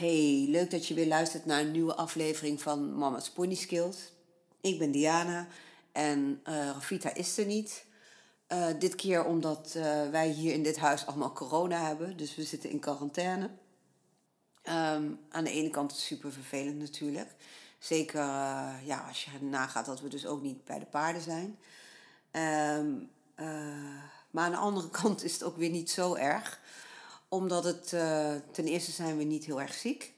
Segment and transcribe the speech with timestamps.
[0.00, 4.12] Hey, leuk dat je weer luistert naar een nieuwe aflevering van Mama's Pony Skills.
[4.60, 5.46] Ik ben Diana
[5.92, 7.84] en uh, Rafita is er niet.
[8.48, 12.16] Uh, dit keer omdat uh, wij hier in dit huis allemaal corona hebben.
[12.16, 13.44] Dus we zitten in quarantaine.
[14.64, 17.34] Um, aan de ene kant is het super vervelend natuurlijk.
[17.78, 18.20] Zeker
[18.84, 21.58] ja, als je nagaat dat we dus ook niet bij de paarden zijn.
[22.76, 23.10] Um,
[24.30, 26.60] maar aan de andere kant is het ook weer niet zo erg.
[27.30, 27.88] Omdat het
[28.52, 30.14] ten eerste zijn we niet heel erg ziek.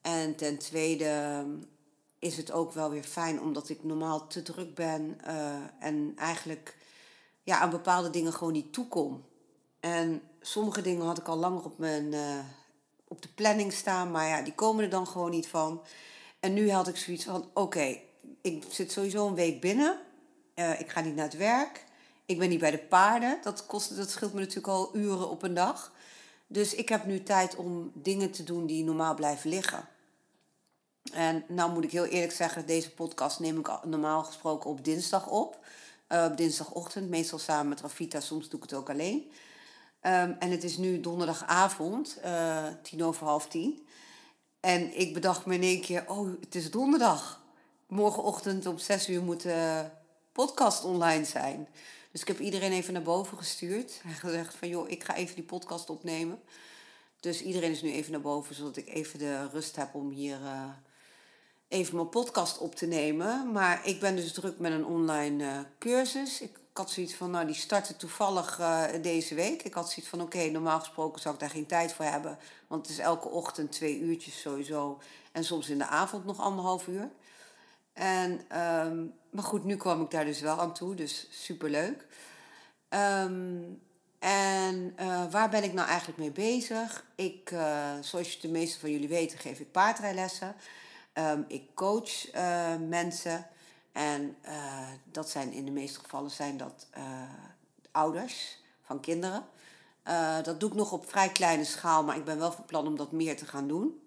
[0.00, 1.44] En ten tweede
[2.18, 5.18] is het ook wel weer fijn omdat ik normaal te druk ben.
[5.78, 6.76] en eigenlijk
[7.42, 9.24] ja, aan bepaalde dingen gewoon niet toekom.
[9.80, 12.38] En sommige dingen had ik al langer op, mijn, uh,
[13.08, 15.82] op de planning staan, maar ja, die komen er dan gewoon niet van.
[16.40, 17.98] En nu had ik zoiets van: oké,
[18.40, 19.98] ik zit sowieso een week binnen.
[20.54, 21.84] Ik ga niet naar het werk.
[22.26, 23.38] Ik ben niet bij de paarden.
[23.42, 25.92] Dat, kost, dat scheelt me natuurlijk al uren op een dag.
[26.46, 29.88] Dus ik heb nu tijd om dingen te doen die normaal blijven liggen.
[31.12, 35.28] En nou moet ik heel eerlijk zeggen, deze podcast neem ik normaal gesproken op dinsdag
[35.28, 35.64] op.
[36.08, 39.30] Uh, op dinsdagochtend, meestal samen met Rafita, soms doe ik het ook alleen.
[40.02, 43.86] Um, en het is nu donderdagavond, uh, tien over half tien.
[44.60, 47.44] En ik bedacht me in één keer, oh, het is donderdag.
[47.86, 49.84] Morgenochtend om zes uur moet de
[50.32, 51.68] podcast online zijn.
[52.16, 54.00] Dus ik heb iedereen even naar boven gestuurd.
[54.04, 56.40] En gezegd van, joh, ik ga even die podcast opnemen.
[57.20, 60.40] Dus iedereen is nu even naar boven, zodat ik even de rust heb om hier...
[60.40, 60.64] Uh,
[61.68, 63.52] even mijn podcast op te nemen.
[63.52, 66.40] Maar ik ben dus druk met een online uh, cursus.
[66.40, 69.62] Ik, had zoiets van, nou die startte toevallig uh, deze week.
[69.62, 72.38] Ik had zoiets van, oké, normaal gesproken zou ik daar geen tijd voor hebben.
[72.66, 75.00] Want het is elke ochtend twee uurtjes sowieso.
[75.32, 77.10] En soms in de avond nog anderhalf uur.
[77.92, 80.94] En, um, maar goed, nu kwam ik daar dus wel aan toe.
[80.94, 82.06] Dus superleuk.
[82.88, 83.82] Um,
[84.18, 87.04] en uh, waar ben ik nou eigenlijk mee bezig?
[87.14, 87.54] Ik,
[88.00, 90.54] zoals de meeste van jullie weten, geef ik paardrijlessen.
[91.14, 93.46] Um, ik coach uh, mensen
[93.92, 94.36] en
[95.04, 96.86] dat zijn in de meeste gevallen zijn dat
[97.90, 99.46] ouders van kinderen.
[100.42, 102.96] dat doe ik nog op vrij kleine schaal, maar ik ben wel van plan om
[102.96, 104.00] dat meer te gaan doen.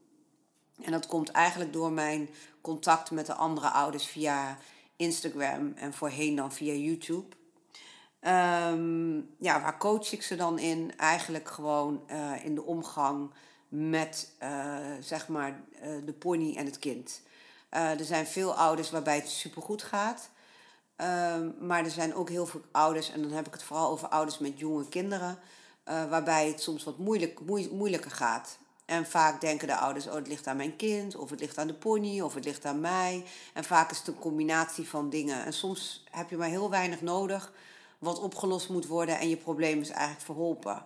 [0.82, 2.30] En dat komt eigenlijk door mijn
[2.62, 4.58] contact met de andere ouders via
[5.00, 7.36] Instagram en voorheen dan via YouTube.
[8.22, 10.98] Um, ja, waar coach ik ze dan in?
[10.98, 12.10] Eigenlijk gewoon
[12.44, 13.32] in de omgang
[13.68, 17.22] met uh, zeg maar uh, de pony en het kind.
[17.70, 20.30] Er zijn veel ouders waarbij het supergoed gaat.
[20.96, 24.08] Ehm, maar er zijn ook heel veel ouders, en dan heb ik het vooral over
[24.08, 25.40] ouders met jonge kinderen,
[25.84, 27.40] waarbij het soms wat moeilijk,
[27.72, 28.58] moeilijker gaat.
[28.90, 31.68] En vaak denken de ouders, oh het ligt aan mijn kind, of het ligt aan
[31.68, 33.26] de pony, of het ligt aan mij.
[33.54, 35.46] En vaak is het een combinatie van dingen.
[35.46, 37.54] En soms heb je maar heel weinig nodig
[37.98, 40.86] wat opgelost moet worden en je probleem is eigenlijk verholpen.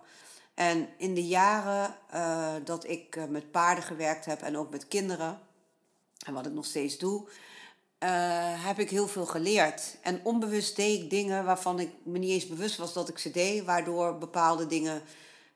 [0.54, 4.88] En in de jaren uh, dat ik uh, met paarden gewerkt heb en ook met
[4.88, 5.40] kinderen,
[6.26, 9.96] en wat ik nog steeds doe, uh, heb ik heel veel geleerd.
[10.02, 13.30] En onbewust deed ik dingen waarvan ik me niet eens bewust was dat ik ze
[13.30, 15.02] deed, waardoor bepaalde dingen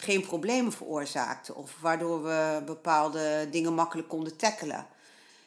[0.00, 4.86] geen problemen veroorzaakten of waardoor we bepaalde dingen makkelijk konden tackelen.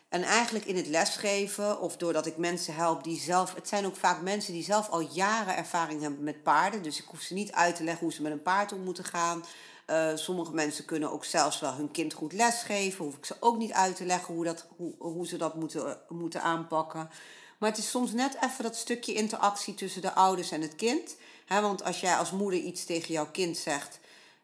[0.10, 3.54] En eigenlijk in het lesgeven, of doordat ik mensen help die zelf.
[3.54, 6.84] Het zijn ook vaak mensen die zelf al jaren ervaring hebben met paarden.
[6.84, 9.04] Dus ik hoef ze niet uit te leggen hoe ze met een paard om moeten
[9.04, 9.44] gaan.
[9.88, 13.06] Uh, sommige mensen kunnen ook zelfs wel hun kind goed lesgeven.
[13.06, 15.98] Hoef ik ze ook niet uit te leggen hoe, dat, hoe, hoe ze dat moeten,
[16.10, 17.10] moeten aanpakken.
[17.58, 21.16] Maar het is soms net even dat stukje interactie tussen de ouders en het kind.
[21.46, 24.00] He, want als jij als moeder iets tegen jouw kind zegt,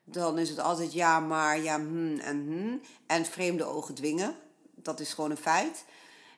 [0.09, 2.77] dan is het altijd ja, maar, ja, hm en hm.
[3.06, 4.36] En vreemde ogen dwingen
[4.88, 5.86] dat is gewoon een feit.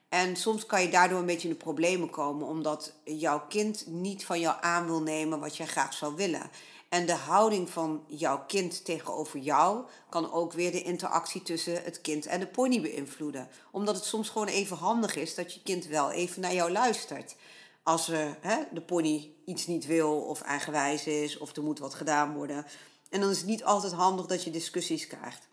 [0.10, 4.26] En soms kan je daardoor een beetje in de problemen komen, omdat jouw kind niet
[4.26, 6.50] van jou aan wil nemen wat jij graag zou willen.
[6.90, 12.02] En de houding van jouw kind tegenover jou kan ook weer de interactie tussen het
[12.02, 13.48] kind en de pony beïnvloeden.
[13.72, 17.36] Omdat het soms gewoon even handig is dat je kind wel even naar jou luistert.
[17.84, 18.08] Als
[18.42, 22.66] hè, de pony iets niet wil of eigenwijs is of er moet wat gedaan worden.
[23.10, 25.48] En dan is het niet altijd handig dat je discussies krijgt.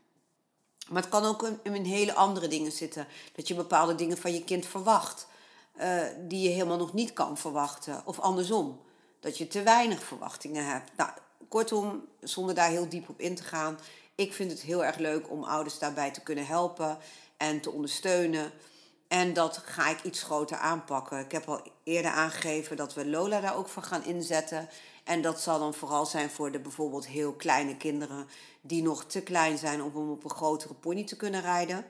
[0.88, 3.06] Maar het kan ook in, hele andere dingen zitten.
[3.32, 5.26] Dat je bepaalde dingen van je kind verwacht.
[5.80, 8.02] Uh, die je helemaal nog niet kan verwachten.
[8.04, 8.80] Of andersom.
[9.20, 10.90] Dat je te weinig verwachtingen hebt.
[10.96, 11.10] Nou,
[11.48, 13.78] kortom, zonder daar heel diep op in te gaan.
[14.14, 16.98] Ik vind het heel erg leuk om ouders daarbij te kunnen helpen
[17.36, 18.52] en te ondersteunen.
[19.08, 21.18] En dat ga ik iets groter aanpakken.
[21.18, 24.68] Ik heb al eerder aangegeven dat we Lola daar ook voor gaan inzetten.
[25.06, 28.28] En dat zal dan vooral zijn voor de bijvoorbeeld heel kleine kinderen
[28.60, 31.84] die nog te klein zijn om op een grotere pony te kunnen rijden.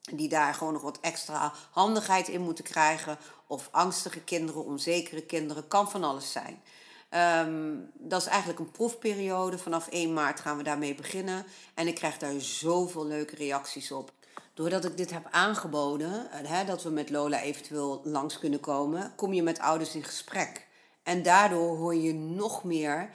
[0.00, 3.18] Die daar gewoon nog wat extra handigheid in moeten krijgen.
[3.46, 6.62] Of angstige kinderen, onzekere kinderen, kan van alles zijn.
[7.08, 9.58] Ehm, dat is eigenlijk een proefperiode.
[9.58, 11.46] Vanaf 1 maart gaan we daarmee beginnen.
[11.74, 14.12] En ik krijg daar zoveel leuke reacties op.
[14.54, 19.32] Doordat ik dit heb aangeboden, hè, dat we met Lola eventueel langs kunnen komen, kom
[19.32, 20.68] je met ouders in gesprek.
[21.02, 23.10] En daardoor hoor je nog meer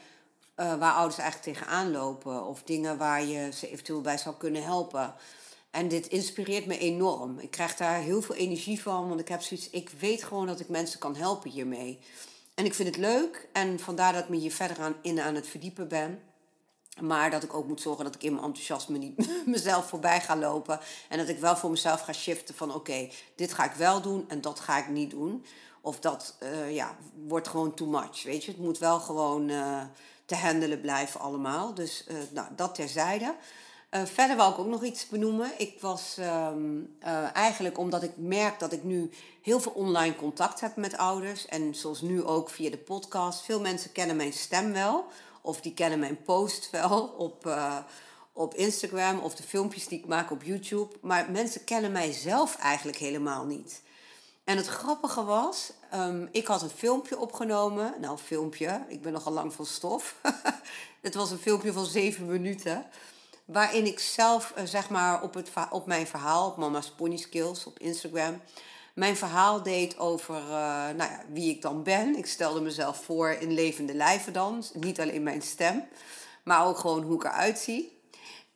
[0.57, 2.45] uh, waar ouders eigenlijk tegenaan lopen.
[2.45, 5.13] Of dingen waar je ze eventueel bij zou kunnen helpen.
[5.71, 7.39] En dit inspireert me enorm.
[7.39, 10.59] Ik krijg daar heel veel energie van, want ik heb zoiets, ik weet gewoon dat
[10.59, 11.99] ik mensen kan helpen hiermee.
[12.53, 15.35] En ik vind het leuk en vandaar dat ik me hier verder aan, in aan
[15.35, 16.21] het verdiepen ben.
[17.01, 20.37] Maar dat ik ook moet zorgen dat ik in mijn enthousiasme niet mezelf voorbij ga
[20.37, 20.79] lopen.
[21.09, 24.25] En dat ik wel voor mezelf ga shiften van oké, dit ga ik wel doen
[24.27, 25.45] en dat ga ik niet doen.
[25.85, 26.95] Of dat uh, ja,
[27.27, 28.23] wordt gewoon too much.
[28.23, 29.81] Weet je, het moet wel gewoon uh,
[30.25, 31.73] te handelen blijven allemaal.
[31.73, 33.35] Dus uh, nou, dat terzijde.
[33.89, 35.51] verder wil ik ook nog iets benoemen.
[35.57, 36.97] Ik was um,
[37.33, 39.09] eigenlijk omdat ik merk dat ik nu
[39.41, 41.45] heel veel online contact heb met ouders.
[41.45, 43.41] En zoals nu ook via de podcast.
[43.41, 45.05] Veel mensen kennen mijn stem wel.
[45.41, 47.57] Of die kennen mijn post wel op,
[48.33, 50.95] op Instagram of de filmpjes die ik maak op YouTube.
[51.01, 53.83] Maar mensen kennen mij zelf eigenlijk helemaal niet.
[54.45, 57.93] En het grappige was, um, ik had een filmpje opgenomen.
[58.01, 60.15] Nou, filmpje, ik ben nogal lang van stof.
[61.01, 62.85] het was een filmpje van zeven minuten.
[63.45, 67.65] Waarin ik zelf, uh, zeg maar, op, het, op mijn verhaal, op Mama's Pony Skills
[67.65, 68.41] op Instagram
[68.95, 72.15] mijn verhaal deed over uh, nou ja, wie ik dan ben.
[72.17, 74.63] Ik stelde mezelf voor in levende lijven dan.
[74.73, 75.83] Niet alleen mijn stem,
[76.43, 77.99] maar ook gewoon hoe ik eruit zie.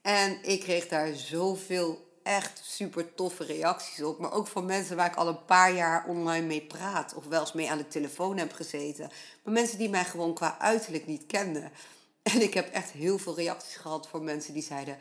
[0.01, 4.19] En ik kreeg daar zoveel echt super toffe reacties op.
[4.19, 7.13] Maar ook van mensen waar ik al een paar jaar online mee praat.
[7.13, 9.11] Of wel eens mee aan de telefoon heb gezeten.
[9.43, 11.71] Maar mensen die mij gewoon qua uiterlijk niet kenden.
[12.23, 14.97] En ik heb echt heel veel reacties gehad van mensen die zeiden...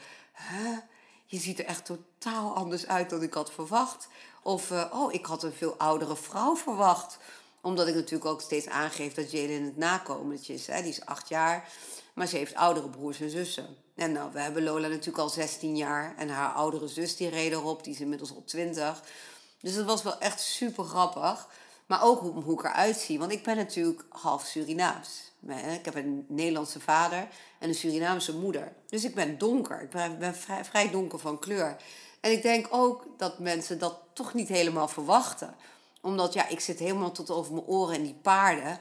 [1.26, 4.08] Je ziet er echt totaal anders uit dan ik had verwacht.
[4.42, 7.18] Of, uh, oh, ik had een veel oudere vrouw verwacht.
[7.62, 10.66] Omdat ik natuurlijk ook steeds aangeef dat Jalen het nakomertje is.
[10.66, 10.82] Hè?
[10.82, 11.68] Die is acht jaar,
[12.14, 13.76] maar ze heeft oudere broers en zussen.
[13.94, 16.14] En nou, we hebben Lola natuurlijk al 16 jaar.
[16.16, 19.02] En haar oudere zus die reed erop, die is inmiddels al 20.
[19.60, 21.48] Dus dat was wel echt super grappig.
[21.86, 23.18] Maar ook hoe, hoe ik eruit zie.
[23.18, 25.32] Want ik ben natuurlijk half Surinaams.
[25.72, 27.28] Ik heb een Nederlandse vader
[27.58, 28.72] en een Surinaamse moeder.
[28.88, 29.82] Dus ik ben donker.
[29.82, 31.76] Ik ben, vrij, vrij donker van kleur.
[32.20, 35.54] En ik denk ook dat mensen dat toch niet helemaal verwachten.
[36.08, 38.78] Omdat ja, ik zit helemaal tot over mijn oren in die paarden.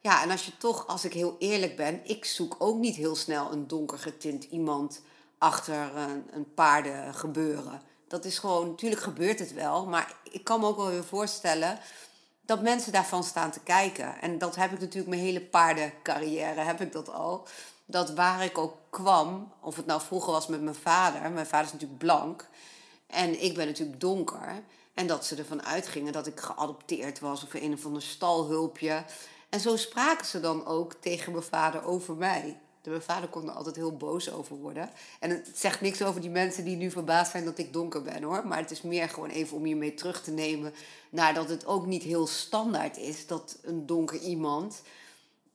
[0.00, 3.16] Ja, en als je toch, als ik heel eerlijk ben, ik zoek ook niet heel
[3.16, 5.00] snel een donker getint iemand
[5.38, 7.82] achter een, een paarden gebeuren.
[8.08, 11.78] Dat is gewoon, natuurlijk gebeurt het wel, maar ik kan me ook wel weer voorstellen
[12.40, 14.20] dat mensen daarvan staan te kijken.
[14.20, 17.46] En dat heb ik natuurlijk mijn hele paardencarrière, heb ik dat al.
[17.86, 21.66] Dat waar ik ook kwam, of het nou vroeger was met mijn vader, mijn vader
[21.66, 22.48] is natuurlijk blank
[23.06, 24.62] en ik ben natuurlijk donker.
[24.96, 29.04] En dat ze ervan uitgingen dat ik geadopteerd was of een of ander stalhulpje.
[29.48, 32.58] En zo spraken ze dan ook tegen mijn vader over mij.
[32.84, 34.90] Mijn vader kon er altijd heel boos over worden.
[35.20, 38.22] En het zegt niks over die mensen die nu verbaasd zijn dat ik donker ben
[38.22, 38.46] hoor.
[38.46, 40.74] Maar het is meer gewoon even om je mee terug te nemen.
[41.10, 44.82] Naar dat het ook niet heel standaard is dat een donker iemand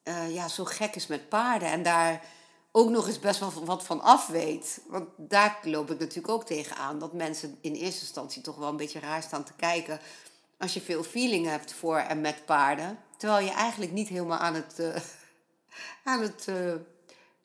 [0.03, 1.69] uh, ja, zo gek is met paarden.
[1.69, 2.25] En daar
[2.71, 4.81] ook nog eens best wel wat van af weet.
[4.87, 6.99] Want daar loop ik natuurlijk ook tegenaan.
[6.99, 9.99] Dat mensen in eerste instantie toch wel een beetje raar staan te kijken.
[10.57, 12.99] Als je veel feeling hebt voor en met paarden.
[13.17, 14.95] Terwijl je eigenlijk niet helemaal aan het, uh,
[16.13, 16.73] aan het uh,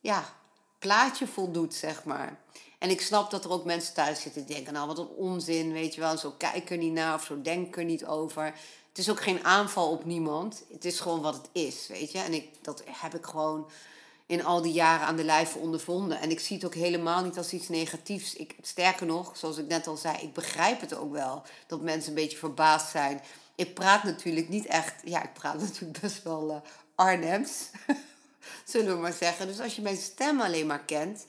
[0.01, 0.25] ja,
[0.79, 2.41] plaatje voldoet, zeg maar.
[2.79, 5.73] En ik snap dat er ook mensen thuis zitten die denken, nou wat een onzin,
[5.73, 6.19] weet je wel.
[6.19, 8.45] Zo kijk er niet naar of zo denk er niet over.
[8.89, 10.65] Het is ook geen aanval op niemand.
[10.73, 12.19] Het is gewoon wat het is, weet je.
[12.19, 13.71] En ik, dat heb ik gewoon
[14.27, 16.21] in al die jaren aan de lijve ondervonden.
[16.21, 18.35] En ik zie het ook helemaal niet als iets negatiefs.
[18.35, 21.43] Ik, sterker nog, zoals ik net al zei, ik begrijp het ook wel.
[21.67, 23.21] Dat mensen een beetje verbaasd zijn.
[23.55, 24.95] Ik praat natuurlijk niet echt...
[25.05, 26.57] Ja, ik praat natuurlijk best wel uh,
[26.95, 27.71] Arnhems.
[28.65, 29.47] zullen we maar zeggen.
[29.47, 31.27] Dus als je mijn stem alleen maar kent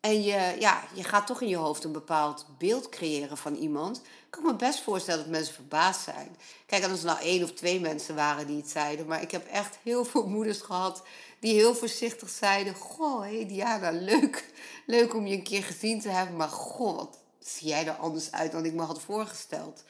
[0.00, 4.02] en je, ja, je gaat toch in je hoofd een bepaald beeld creëren van iemand,
[4.30, 6.36] kan ik me best voorstellen dat mensen verbaasd zijn.
[6.66, 9.46] Kijk, als er nou één of twee mensen waren die het zeiden, maar ik heb
[9.46, 11.02] echt heel veel moeders gehad
[11.44, 14.52] die heel voorzichtig zeiden: Goh, hey Diana, leuk,
[14.86, 16.36] leuk om je een keer gezien te hebben.
[16.36, 19.84] Maar goh, wat zie jij er anders uit dan ik me had voorgesteld.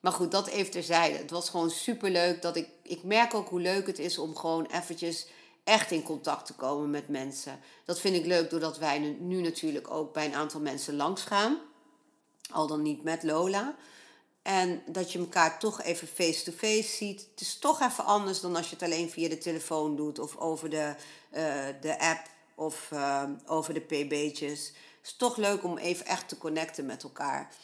[0.00, 1.18] Maar goed, dat even terzijde.
[1.18, 2.68] Het was gewoon super leuk dat ik.
[2.82, 5.26] Ik merk ook hoe leuk het is om gewoon eventjes
[5.64, 7.60] echt in contact te komen met mensen.
[7.84, 11.58] Dat vind ik leuk doordat wij nu natuurlijk ook bij een aantal mensen langs gaan.
[12.50, 13.74] Al dan niet met Lola.
[14.42, 17.26] En dat je elkaar toch even face-to-face ziet.
[17.30, 20.36] Het is toch even anders dan als je het alleen via de telefoon doet of
[20.36, 20.94] over de,
[21.32, 22.20] uh, de app
[22.54, 24.66] of uh, over de pb'tjes.
[24.66, 27.54] Het is toch leuk om even echt te connecten met elkaar.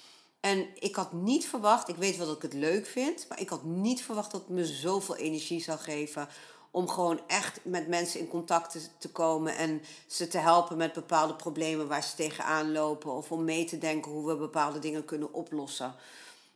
[0.40, 3.48] En ik had niet verwacht, ik weet wel dat ik het leuk vind, maar ik
[3.48, 6.28] had niet verwacht dat het me zoveel energie zou geven
[6.70, 11.34] om gewoon echt met mensen in contact te, komen en ze te helpen met bepaalde
[11.34, 15.32] problemen waar ze tegenaan lopen of om mee te denken hoe we bepaalde dingen kunnen
[15.32, 15.94] oplossen.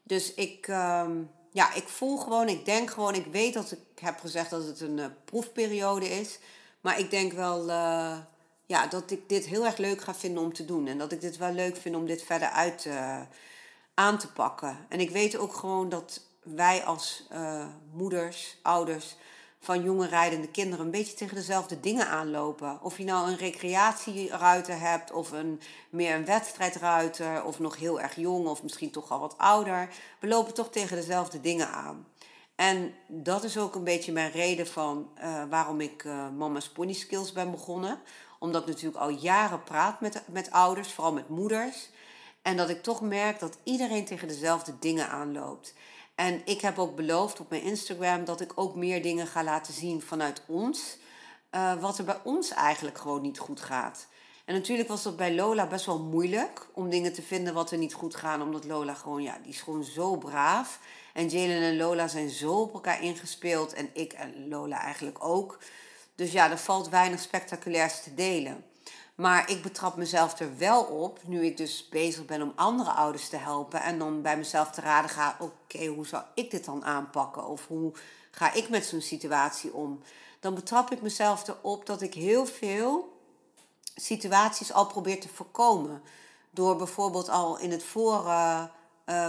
[0.03, 4.21] Dus ik, ehm, ja, ik voel gewoon, ik denk gewoon, ik weet dat ik heb
[4.21, 6.39] gezegd dat het een uh, proefperiode is,
[6.81, 8.19] maar ik denk wel uh,
[8.67, 11.21] ja, dat ik dit heel erg leuk ga vinden om te doen en dat ik
[11.21, 12.89] dit wel leuk vind om dit verder uit te.
[12.89, 13.21] Uh,
[13.95, 14.77] aan te pakken.
[14.89, 17.29] En ik weet ook gewoon dat wij als
[17.93, 19.17] moeders, ouders
[19.65, 22.79] van jonge rijdende kinderen een beetje tegen dezelfde dingen aanlopen.
[22.83, 28.17] Of je nou een recreatieruiter hebt, of een, meer een wedstrijdruiter, of nog heel erg
[28.17, 29.89] jong, of misschien toch al wat ouder.
[30.19, 32.07] We lopen toch tegen dezelfde dingen aan.
[32.55, 36.93] En dat is ook een beetje mijn reden van uh, waarom ik uh, Mama's Pony
[36.93, 38.01] Skills ben begonnen.
[38.39, 41.91] Omdat ik natuurlijk al jaren praat met, met ouders, vooral met moeders.
[42.43, 45.75] En dat ik toch merk dat iedereen tegen dezelfde dingen aanloopt.
[46.23, 49.75] En ik heb ook beloofd op mijn Instagram dat ik ook meer dingen ga laten
[49.75, 50.99] zien vanuit ons.
[51.51, 54.07] Uh, wat er bij ons eigenlijk gewoon niet goed gaat.
[54.45, 57.79] En natuurlijk was dat bij Lola best wel moeilijk om dingen te vinden wat er
[57.79, 58.43] niet goed gaan.
[58.43, 60.79] Omdat Lola gewoon, ja, die is gewoon zo braaf.
[61.13, 63.73] En Jalen en Lola zijn zo op elkaar ingespeeld.
[63.73, 65.59] En ik en Lola eigenlijk ook.
[66.15, 68.65] Dus ja, er valt weinig spectaculairs te delen.
[69.23, 73.29] Maar ik betrap mezelf er wel op, nu ik dus bezig ben om andere ouders
[73.29, 73.83] te helpen.
[73.83, 77.47] En dan bij mezelf te raden ga, oké, hoe zou ik dit dan aanpakken?
[77.47, 77.93] Of hoe
[78.31, 80.01] ga ik met zo'n situatie om?
[80.41, 83.21] Dan betrap ik mezelf erop dat ik heel veel
[83.95, 86.03] situaties al probeer te voorkomen.
[86.51, 88.65] Door bijvoorbeeld al in het voor uh,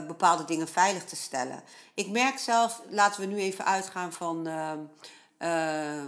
[0.07, 1.63] bepaalde dingen veilig te stellen.
[1.93, 4.47] Ik merk zelf, laten we nu even uitgaan van...
[4.47, 6.03] Uh,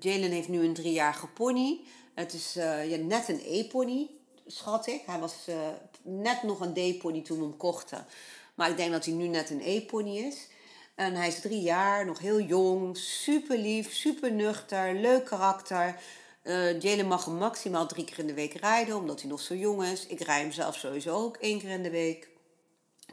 [0.00, 1.80] Jalen heeft nu een driejarige pony.
[2.16, 4.10] Het is ja, net een E-pony,
[4.46, 5.02] schat ik.
[5.06, 5.56] Hij was uh,
[6.02, 8.06] net nog een D-pony toen we hem kochten.
[8.54, 10.48] Maar ik denk dat hij nu net een E-pony is.
[10.94, 16.00] En hij is drie jaar, nog heel jong, super lief, super nuchter, leuk karakter.
[16.42, 19.54] Uh, Jalen mag hem maximaal drie keer in de week rijden, omdat hij nog zo
[19.54, 20.06] jong is.
[20.06, 22.28] Ik rij hem zelf sowieso ook één keer in de week.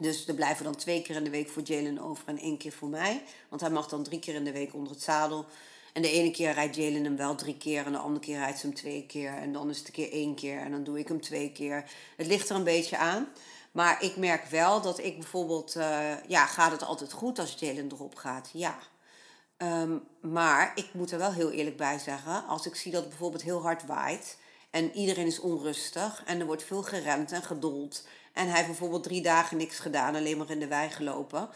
[0.00, 2.72] Dus er blijven dan twee keer in de week voor Jalen over en één keer
[2.72, 3.22] voor mij.
[3.48, 5.46] Want hij mag dan drie keer in de week onder het zadel.
[5.94, 8.58] En de ene keer rijdt Jalen hem wel drie keer en de andere keer rijdt
[8.58, 9.32] ze hem twee keer.
[9.32, 11.90] En dan is het een keer één keer en dan doe ik hem twee keer.
[12.16, 13.28] Het ligt er een beetje aan.
[13.72, 17.88] Maar ik merk wel dat ik bijvoorbeeld, uh, ja, gaat het altijd goed als Jalen
[17.92, 18.50] erop gaat?
[18.52, 18.78] Ja.
[19.58, 23.42] Um, maar ik moet er wel heel eerlijk bij zeggen, als ik zie dat bijvoorbeeld
[23.42, 24.38] heel hard waait
[24.70, 29.02] en iedereen is onrustig en er wordt veel geremd en gedold en hij heeft bijvoorbeeld
[29.02, 31.48] drie dagen niks gedaan, alleen maar in de wei gelopen,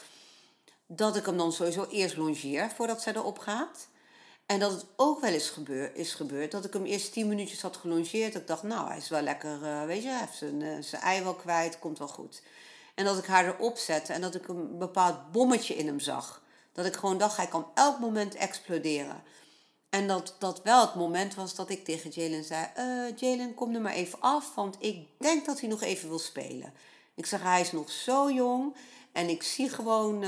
[0.86, 3.88] dat ik hem dan sowieso eerst longeer voordat zij erop gaat.
[4.48, 7.62] En dat het ook wel eens gebeur, is gebeurd dat ik hem eerst tien minuutjes
[7.62, 8.34] had gelongeerd.
[8.34, 11.02] Ik dacht, nou, hij is wel lekker, uh, weet je, hij heeft zijn, uh, zijn
[11.02, 12.42] ei wel kwijt, komt wel goed.
[12.94, 16.42] En dat ik haar erop zette en dat ik een bepaald bommetje in hem zag.
[16.72, 19.22] Dat ik gewoon dacht, hij kan elk moment exploderen.
[19.90, 23.74] En dat dat wel het moment was dat ik tegen Jalen zei: uh, Jalen, kom
[23.74, 26.72] er maar even af, want ik denk dat hij nog even wil spelen.
[27.14, 28.74] Ik zeg: Hij is nog zo jong
[29.12, 30.24] en ik zie gewoon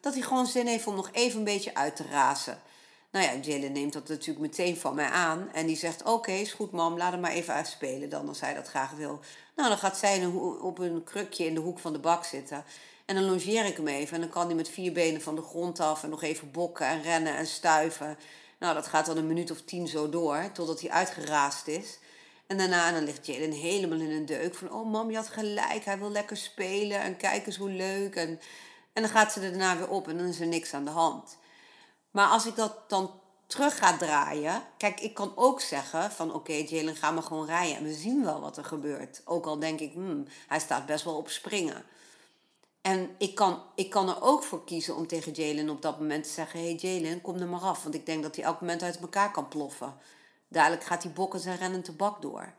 [0.00, 2.62] dat hij gewoon zin heeft om nog even een beetje uit te razen.
[3.10, 5.48] Nou ja, Jalen neemt dat natuurlijk meteen van mij aan.
[5.52, 8.54] En die zegt, oké, is goed mam, laat hem maar even uitspelen dan als hij
[8.54, 9.20] dat graag wil.
[9.56, 10.26] Nou, dan gaat zij
[10.60, 12.64] op een krukje in de hoek van de bak zitten.
[13.04, 14.14] En dan longeer ik hem even.
[14.14, 16.86] En dan kan hij met vier benen van de grond af en nog even bokken
[16.86, 18.18] en rennen en stuiven.
[18.58, 21.98] Nou, dat gaat dan een minuut of tien zo door, totdat hij uitgeraasd is.
[22.46, 24.72] En daarna dan ligt Jalen helemaal in een deuk van...
[24.72, 28.14] oh mam, je had gelijk, hij wil lekker spelen en kijk eens hoe leuk.
[28.14, 28.38] En
[28.92, 31.38] dan gaat ze er daarna weer op en dan is er niks aan de hand.
[32.10, 34.62] Maar als ik dat dan terug ga draaien.
[34.76, 37.76] Kijk, ik kan ook zeggen van oké, Jalen, ga maar gewoon rijden.
[37.76, 39.22] En we zien wel wat er gebeurt.
[39.24, 41.84] Ook al denk ik, hmm, hij staat best wel op springen.
[42.80, 46.24] En ik kan, ik kan er ook voor kiezen om tegen Jalen op dat moment
[46.24, 46.60] te zeggen...
[46.60, 47.82] Hey Jalen, kom er maar af.
[47.82, 49.94] Want ik denk dat hij elk moment uit elkaar kan ploffen.
[50.48, 52.52] Dadelijk gaat hij bokken zijn rennend de bak door.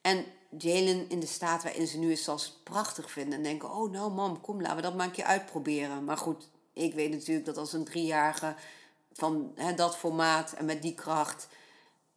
[0.00, 0.24] En
[0.58, 3.34] Jalen in de staat waarin ze nu is, zal ze prachtig vinden.
[3.34, 6.04] En denken, oh nou mam, kom, laten we dat maar een keer uitproberen.
[6.04, 8.54] Maar goed, ik weet natuurlijk dat als een driejarige
[9.14, 11.46] van hè, dat formaat en met die kracht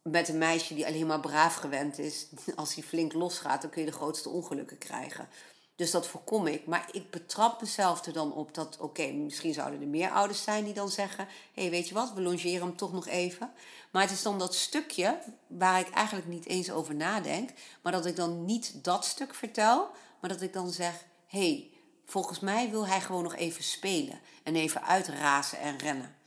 [0.02, 2.26] met een meisje die alleen maar braaf gewend is,
[2.56, 5.28] als hij flink losgaat, dan kun je de grootste ongelukken krijgen.
[5.76, 6.66] Dus dat voorkom ik.
[6.66, 10.64] Maar ik betrap mezelf er dan op dat, oké, misschien zouden er meer ouders zijn
[10.64, 13.52] die dan zeggen: hé, hey, weet je wat, we longeren hem toch nog even.
[13.90, 17.50] Maar het is dan dat stukje waar ik eigenlijk niet eens over nadenk,
[17.82, 19.90] maar dat ik dan niet dat stuk vertel,
[20.20, 21.70] maar dat ik dan zeg: hé, hey,
[22.06, 26.17] volgens mij wil hij gewoon nog even spelen en even uitrazen en rennen.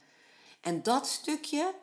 [0.61, 1.73] En dat stukje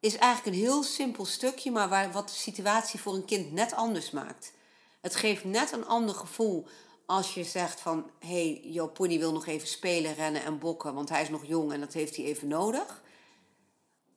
[0.00, 3.72] is eigenlijk een heel simpel stukje, maar waar, wat de situatie voor een kind net
[3.72, 4.52] anders maakt.
[5.00, 6.66] Het geeft net een ander gevoel
[7.06, 8.10] als je zegt van...
[8.18, 10.94] hé, hey, jouw pony wil nog even spelen, rennen en bokken...
[10.94, 13.02] want hij is nog jong en dat heeft hij even nodig.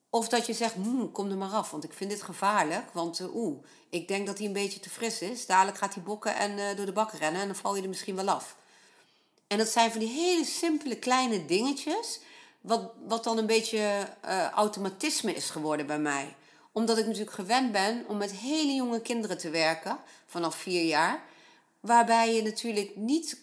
[0.10, 2.92] Of dat je zegt, hm, kom er maar af, want ik vind dit gevaarlijk.
[2.94, 5.46] Want uh, oeh, ik denk dat hij een beetje te fris is.
[5.46, 7.88] Dadelijk gaat hij bokken en uh, door de bakken rennen en dan val je er
[7.88, 8.56] misschien wel af.
[9.48, 12.20] En dat zijn van die hele simpele kleine dingetjes...
[12.66, 16.36] wat, wat dan een beetje uh, automatisme is geworden bij mij
[16.76, 21.24] omdat ik natuurlijk gewend ben om met hele jonge kinderen te werken, vanaf vier jaar.
[21.80, 23.40] Waarbij je natuurlijk niet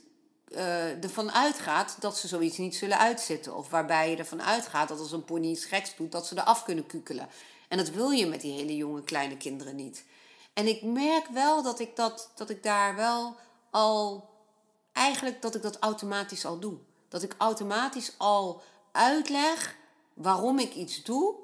[0.49, 3.57] uh, ervan uitgaat dat ze zoiets niet zullen uitzitten.
[3.57, 6.65] Of waarbij je ervan uitgaat dat als een pony iets geks doet, dat ze eraf
[6.65, 7.29] kunnen kukelen.
[7.69, 10.05] En dat wil je met die hele jonge kleine kinderen niet.
[10.53, 13.37] En ik merk wel dat ik, dat, dat ik daar wel
[13.71, 14.29] al,
[14.93, 16.79] eigenlijk dat ik dat automatisch al doe.
[17.09, 19.77] Dat ik automatisch al uitleg
[20.15, 21.35] waarom ik iets doe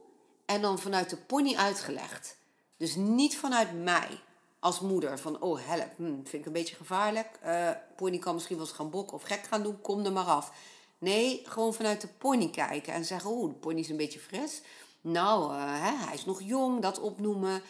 [0.44, 2.36] en dan vanuit de pony uitgelegd.
[2.76, 4.20] Dus niet vanuit mij
[4.58, 5.18] als moeder.
[5.18, 7.38] Van, oh help, hm, vind ik een beetje gevaarlijk.
[7.44, 9.80] Uh, pony kan misschien wel eens gaan bokken of gek gaan doen.
[9.80, 10.52] Kom er maar af.
[10.98, 12.92] Nee, gewoon vanuit de pony kijken.
[12.92, 14.60] En zeggen, oh, de pony is een beetje fris.
[15.00, 16.82] Nou, uh, hè, hij is nog jong.
[16.82, 17.62] Dat opnoemen.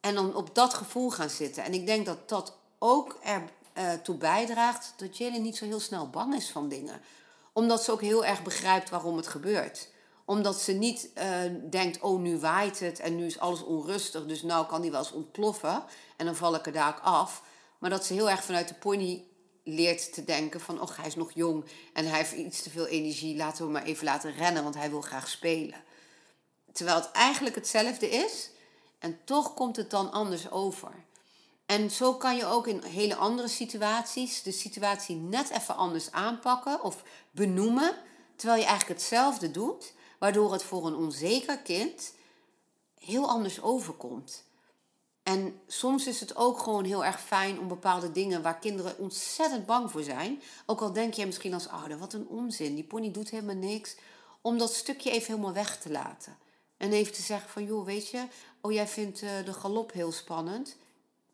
[0.00, 1.64] En dan op dat gevoel gaan zitten.
[1.64, 3.18] En ik denk dat dat ook
[3.72, 4.94] ertoe uh, bijdraagt...
[4.96, 7.00] dat Jillian niet zo heel snel bang is van dingen.
[7.58, 9.88] Omdat ze ook heel erg begrijpt waarom het gebeurt
[10.24, 11.24] omdat ze niet uh,
[11.70, 14.26] denkt, oh nu waait het en nu is alles onrustig.
[14.26, 15.84] Dus nou kan die wel eens ontploffen
[16.16, 17.42] en dan val ik er daar af.
[17.78, 19.24] Maar dat ze heel erg vanuit de pony
[19.64, 22.86] leert te denken van, oh hij is nog jong en hij heeft iets te veel
[22.86, 23.36] energie.
[23.36, 25.82] Laten we hem maar even laten rennen, want hij wil graag spelen.
[26.72, 28.50] Terwijl het eigenlijk hetzelfde is
[28.98, 30.92] en toch komt het dan anders over.
[31.68, 36.82] En zo kan je ook in hele andere situaties de situatie net even anders aanpakken
[36.82, 37.96] of benoemen,
[38.36, 42.12] terwijl je eigenlijk hetzelfde doet waardoor het voor een onzeker kind
[42.98, 44.44] heel anders overkomt.
[45.22, 49.66] En soms is het ook gewoon heel erg fijn om bepaalde dingen waar kinderen ontzettend
[49.66, 50.42] bang voor zijn.
[50.66, 53.96] Ook al denk je misschien als ouder, wat een onzin, die pony doet helemaal niks.
[54.40, 56.36] Om dat stukje even helemaal weg te laten.
[56.76, 58.26] En even te zeggen van, joh, weet je,
[58.60, 60.76] oh jij vindt uh, de galop heel spannend.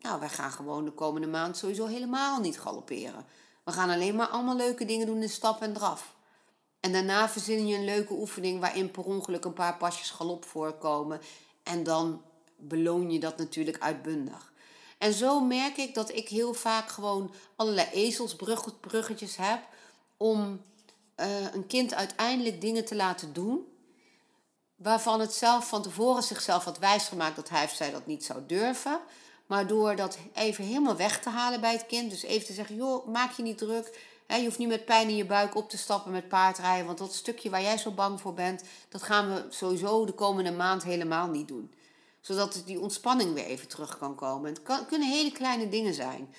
[0.05, 3.27] Nou, wij gaan gewoon de komende maand sowieso helemaal niet galopperen.
[3.65, 6.15] We gaan alleen maar allemaal leuke dingen doen in stap en draf.
[6.81, 11.21] En daarna verzin je een leuke oefening waarin per ongeluk een paar pasjes galop voorkomen.
[11.63, 12.23] En dan
[12.57, 14.53] beloon je dat natuurlijk uitbundig.
[14.99, 19.61] En zo merk ik dat ik heel vaak gewoon allerlei ezelsbruggetjes heb
[20.17, 20.63] om
[21.17, 23.67] uh, een kind uiteindelijk dingen te laten doen.
[24.77, 28.41] Waarvan het zelf van tevoren zichzelf had wijsgemaakt dat hij of zij dat niet zou
[28.47, 29.01] durven.
[29.47, 32.11] Maar door dat even helemaal weg te halen bij het kind.
[32.11, 35.17] Dus even te zeggen, joh, maak je niet druk je hoeft niet met pijn in
[35.17, 36.87] je buik op te stappen met paardrijden.
[36.87, 40.53] Want dat stukje waar jij zo bang voor bent, dat gaan we sowieso de komende
[40.53, 41.75] maand helemaal niet doen.
[42.21, 44.51] Zodat die ontspanning weer even terug kan komen.
[44.51, 46.35] Het kan, kunnen hele kleine dingen zijn.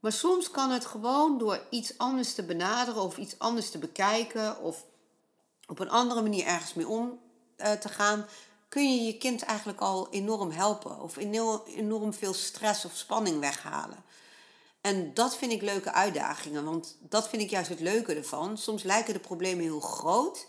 [0.00, 4.60] Maar soms kan het gewoon door iets anders te benaderen of iets anders te bekijken
[4.60, 4.84] of
[5.66, 7.18] op een andere manier ergens mee om
[7.56, 8.26] uh, te gaan,
[8.68, 14.04] kun je je kind eigenlijk al enorm helpen of enorm veel stress of spanning weghalen.
[14.80, 18.58] En dat vind ik leuke uitdagingen, want dat vind ik juist het leuke ervan.
[18.58, 20.46] Soms lijken de problemen heel groot,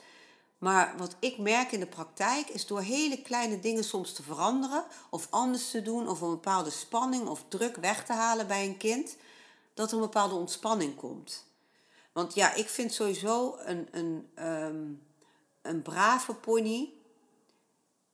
[0.58, 4.86] maar wat ik merk in de praktijk is door hele kleine dingen soms te veranderen
[5.10, 8.78] of anders te doen of een bepaalde spanning of druk weg te halen bij een
[8.78, 9.16] kind,
[9.74, 11.46] dat er een bepaalde ontspanning komt.
[12.12, 15.08] Want ja, ik vind sowieso een, een, um,
[15.62, 16.94] een brave pony.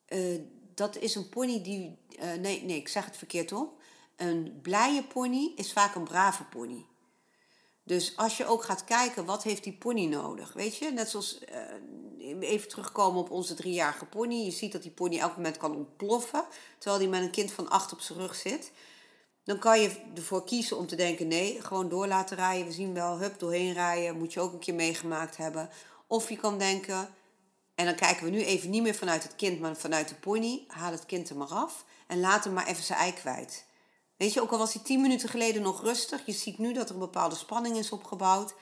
[0.10, 0.40] Uh,
[0.74, 1.98] dat is een pony die.
[2.20, 3.82] Uh, nee, nee, ik zeg het verkeerd op.
[4.16, 6.86] Een blije pony is vaak een brave pony.
[7.84, 10.54] Dus als je ook gaat kijken, wat heeft die pony nodig?
[10.54, 11.40] Weet je, net zoals
[12.20, 14.36] uh, even terugkomen op onze driejarige pony.
[14.36, 16.46] Je ziet dat die pony elk moment kan ontploffen,
[16.78, 18.72] terwijl die met een kind van acht op zijn rug zit.
[19.44, 22.66] Dan kan je ervoor kiezen om te denken, nee, gewoon door laten rijden.
[22.66, 25.70] We zien wel, hup, doorheen rijden, moet je ook een keer meegemaakt hebben.
[26.08, 27.10] Of je kan denken,
[27.76, 30.64] en dan kijken we nu even niet meer vanuit het kind, maar vanuit de pony.
[30.68, 33.66] Haal het kind er maar af en laat hem maar even zijn ei kwijt.
[34.18, 36.88] Weet je, ook al was hij tien minuten geleden nog rustig, je ziet nu dat
[36.90, 38.54] er een bepaalde spanning is opgebouwd.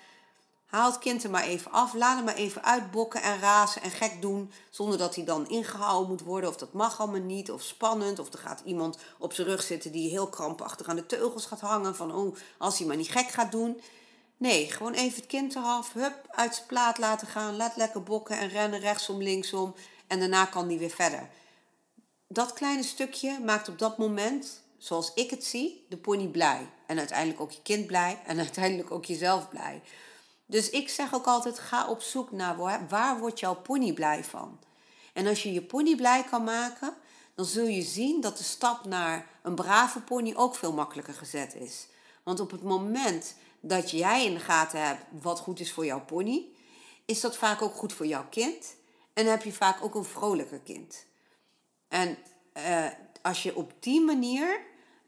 [0.73, 1.93] Haal het kind er maar even af.
[1.93, 4.51] Laat hem maar even uitbokken en razen en gek doen.
[4.69, 6.49] Zonder dat hij dan ingehouden moet worden.
[6.49, 7.51] Of dat mag allemaal niet.
[7.51, 8.19] Of spannend.
[8.19, 11.59] Of er gaat iemand op zijn rug zitten die heel krampachtig aan de teugels gaat
[11.59, 11.95] hangen.
[11.95, 13.81] Van oh, als hij maar niet gek gaat doen.
[14.43, 15.93] Nee, gewoon even het kind eraf.
[15.93, 17.55] Hup, uit zijn plaat laten gaan.
[17.55, 19.75] Laat lekker bokken en rennen rechtsom, linksom.
[20.07, 21.29] En daarna kan hij weer verder.
[22.27, 26.69] Dat kleine stukje maakt op dat moment, zoals ik het zie, de pony blij.
[26.87, 28.19] En uiteindelijk ook je kind blij.
[28.25, 29.81] En uiteindelijk ook jezelf blij.
[30.45, 34.23] Dus ik zeg ook altijd: ga op zoek naar waar, waar wordt jouw pony blij
[34.23, 34.59] van.
[35.13, 36.93] En als je je pony blij kan maken,
[37.35, 41.55] dan zul je zien dat de stap naar een brave pony ook veel makkelijker gezet
[41.55, 41.87] is.
[42.23, 46.05] Want op het moment dat jij in de gaten hebt wat goed is voor jouw
[46.05, 46.45] pony,
[47.05, 48.75] is dat vaak ook goed voor jouw kind.
[49.13, 51.05] En heb je vaak ook een vrolijker kind.
[51.87, 52.17] En
[52.57, 52.87] uh,
[53.21, 54.61] als je op die manier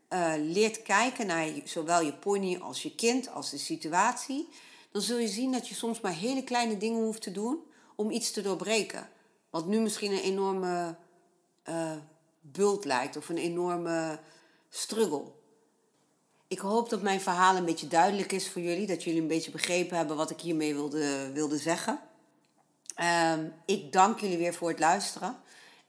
[0.09, 4.47] uh, leert kijken naar zowel je pony als je kind, als de situatie,
[4.91, 7.59] dan zul je zien dat je soms maar hele kleine dingen hoeft te doen
[7.95, 9.09] om iets te doorbreken.
[9.49, 10.97] Wat nu misschien een enorme
[11.69, 11.91] uh,
[12.41, 14.19] bult lijkt of een enorme
[14.69, 15.31] struggle.
[16.55, 18.87] Ik hoop dat mijn verhaal een beetje duidelijk is voor jullie.
[18.87, 21.99] Dat jullie een beetje begrepen hebben wat ik hiermee wilde, wilde zeggen.
[23.33, 25.35] Um, ik dank jullie weer voor het luisteren.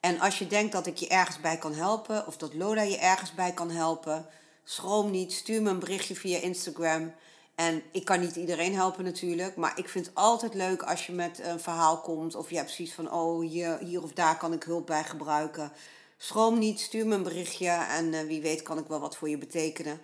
[0.01, 2.99] En als je denkt dat ik je ergens bij kan helpen, of dat Lola je
[2.99, 4.27] ergens bij kan helpen,
[4.65, 5.33] schroom niet.
[5.33, 7.15] Stuur me een berichtje via Instagram.
[7.55, 11.13] En ik kan niet iedereen helpen natuurlijk, maar ik vind het altijd leuk als je
[11.13, 12.35] met een verhaal komt.
[12.35, 15.73] Of je hebt zoiets van, oh, hier, of daar kan ik hulp bij gebruiken.
[16.17, 19.29] Schroom niet, stuur me een berichtje en uh, wie weet kan ik wel wat voor
[19.29, 20.01] je betekenen.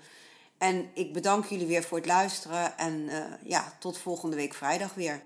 [0.63, 4.95] En ik bedank jullie weer voor het luisteren en uh, ja, tot volgende week vrijdag
[4.95, 5.23] weer.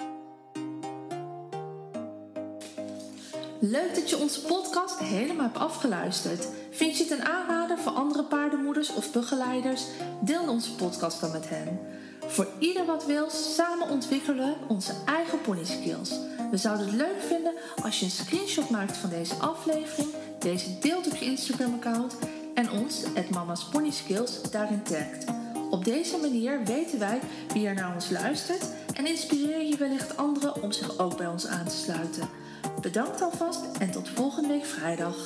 [3.61, 6.49] Leuk dat je onze podcast helemaal hebt afgeluisterd.
[6.71, 9.85] Vind je het een aanrader voor andere paardenmoeders of begeleiders?
[10.21, 11.81] Deel onze podcast dan met hen.
[12.27, 16.11] Voor ieder wat wil, samen ontwikkelen we onze eigen pony skills.
[16.51, 21.07] We zouden het leuk vinden als je een screenshot maakt van deze aflevering, deze deelt
[21.07, 22.17] op je Instagram-account
[22.57, 25.25] en ons, het Mama's Pony Skills, daarin tagt.
[25.71, 27.21] Op deze manier weten wij
[27.53, 31.47] wie er naar ons luistert en inspireer je wellicht anderen om zich ook bij ons
[31.47, 32.29] aan te sluiten.
[32.81, 35.17] Bedankt alvast en tot volgende week vrijdag.